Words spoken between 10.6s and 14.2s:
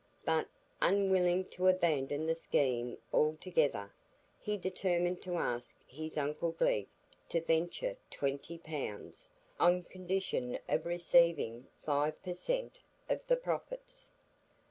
of receiving five per cent. of the profits.